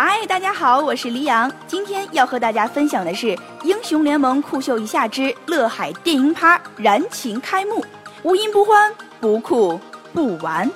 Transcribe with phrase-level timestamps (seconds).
[0.00, 1.50] 嗨，大家好，我是黎阳。
[1.66, 3.26] 今天要和大家分享的是
[3.64, 7.82] 《英雄联盟酷秀一下之乐海电音趴燃情开幕》，
[8.22, 9.80] 无音不欢，不酷
[10.14, 10.70] 不玩。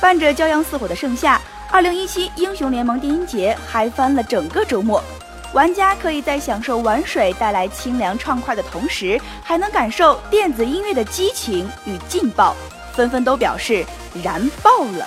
[0.00, 1.38] 伴着骄阳似火的盛夏，
[1.70, 5.04] 二零一七英雄联盟电音节嗨翻了整个周末。
[5.52, 12.56] 玩家可以在享受玩水带来清凉畅快的同时，还能感受电子音乐的激情与劲爆，
[12.94, 13.84] 纷纷都表示
[14.24, 15.06] 燃爆了。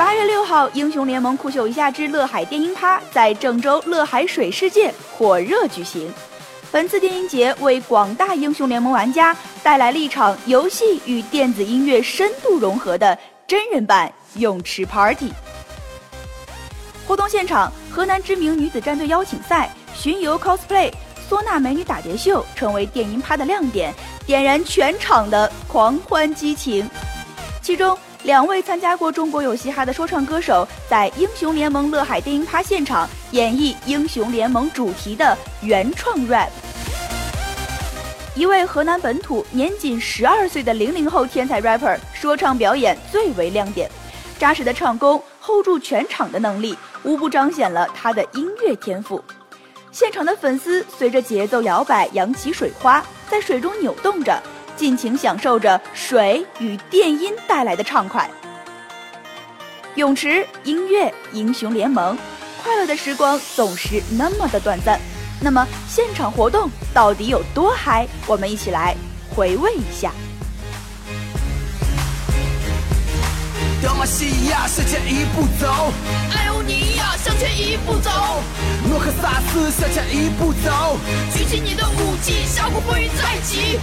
[0.00, 6.10] 八月六号，英雄联盟酷秀一下之乐海电音趴在郑州乐海水世界火热举行。
[6.72, 15.28] 本次电音节为广大英雄联盟玩家带来了一场游戏与电子音乐深度融合的真人版泳池 Party。
[17.06, 20.90] 活动现场，河南知名女子战队邀请赛、巡游 cosplay、
[21.28, 23.92] 唢呐美女打碟秀成为电音趴的亮点，
[24.24, 26.88] 点燃全场的狂欢激情。
[27.60, 36.48] 其中，两位参加过中国有嘻哈的说唱歌手，在英雄联盟乐海电音趴现场演绎英雄联盟主题的原创 rap。
[38.34, 43.90] 一位河南本土年仅十二岁的零零后天才 rapper 说唱表演最为亮点，
[44.38, 49.22] 扎实的唱功，hold 住全场的能力，无不彰显了他的音乐天赋。
[49.90, 54.40] 现场的粉丝随着节奏摇摆，扬起水花，在水中扭动着。
[54.80, 58.26] 尽情享受着水与电音带来的畅快。
[59.94, 62.16] 泳池、音乐、英雄联盟，
[62.64, 64.98] 快乐的时光总是那么的短暂。
[65.38, 68.08] 那么现场活动到底有多嗨？
[68.26, 68.96] 我们一起来
[69.36, 70.10] 回味一下。
[74.00, 75.92] 德玛西亚向前一步走，
[76.32, 78.10] 艾欧尼亚向前一步走，
[78.88, 80.96] 诺克萨斯向前一步走，
[81.34, 83.78] 举起你的武器，峡谷风云再起。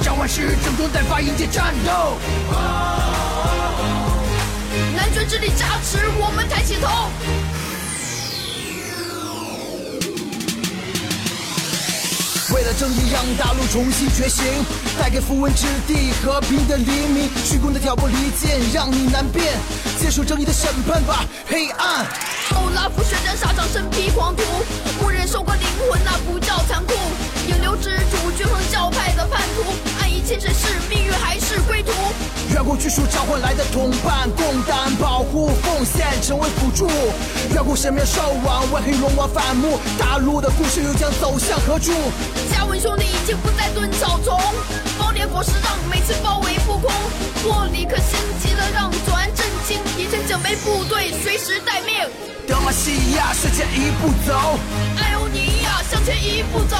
[0.00, 2.16] 召唤师整装待发迎接战斗，
[4.94, 6.05] 男爵之力加持，
[12.66, 14.44] 为了正义，让大陆重新觉醒，
[14.98, 17.30] 带给符文之地和平的黎明。
[17.44, 19.54] 虚空的挑拨离间，让你难辨。
[20.00, 22.04] 接受正义的审判吧，黑暗。
[22.56, 24.42] 欧拉夫血战沙场，身披狂徒，
[25.00, 26.92] 无人收割灵魂，那不叫残酷。
[27.46, 31.92] 影流之主，均衡教派的叛徒，暗以前世是命运还是归途？
[32.52, 34.75] 远古巨树召唤来的同伴，共担
[36.26, 36.88] 成为辅助。
[37.54, 41.92] 远古神庙兽王为黑龙王反目，大陆的故事又将走向何处？
[42.50, 44.36] 嘉文兄弟已经不再蹲草丛，
[44.98, 46.90] 爆裂果实让每次包围不空。
[47.44, 51.94] 霍里克心急了，让左岸震惊，一群整备部队随时待命。
[52.48, 54.58] 德玛西亚向前一步走，
[54.98, 56.76] 艾欧尼亚向前一步走，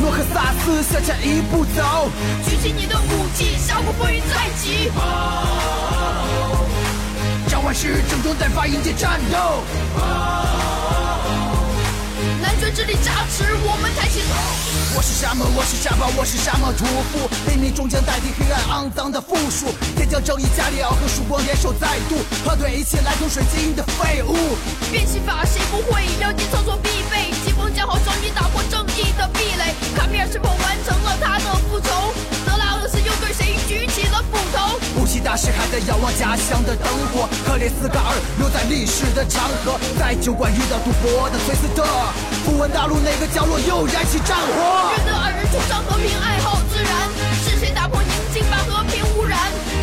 [0.00, 2.08] 诺克萨斯向前一步走，
[2.48, 4.90] 举起你的武器，峡谷风云再起。
[4.96, 5.02] 召
[7.62, 9.62] 唤师正中在发迎接战斗，
[12.42, 14.34] 男爵之力加持，我们抬起头。
[14.96, 24.34] 我是沙漠，我是沙暴，我是沙漠屠夫，黎明终将代替黑暗肮脏的附属，天将正义加里奥和曙光联手再度，团队一切来同水晶的废物。
[24.90, 26.02] 变戏法谁不会？
[26.20, 29.72] 妖姬操作必备，疾风将好双翼打破正义的壁垒。
[29.96, 32.11] 卡米尔是否完成了他的复仇？
[35.72, 41.82] 在遥望家乡的灯火，克里斯卡尔留在历史的长河，在酒馆遇到赌博的崔斯特，
[42.44, 44.92] 不问大陆哪个角落又燃起战火？
[44.92, 46.92] 愿得二人崇尚和平，爱好自然。
[47.48, 49.38] 是谁打破宁静，把和平污染？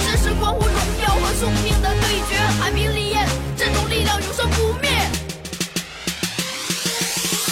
[0.06, 2.38] 这是关乎荣耀和生命的对决。
[2.62, 3.28] 寒冰烈焰，
[3.58, 4.92] 这种力量永生不灭。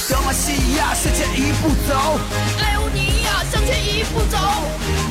[0.07, 2.19] 德玛西亚向前一步走，
[2.61, 4.37] 艾欧尼亚向前一步走，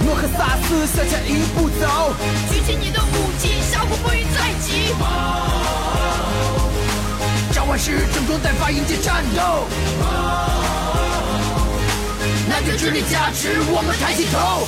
[0.04, 2.14] 诺克萨斯向前一步走，
[2.50, 4.94] 举起你的武器，峡谷风云再起。
[7.52, 9.66] 召唤师整装待发迎接战斗。
[12.48, 14.66] 男爵之力加持，我们抬起头。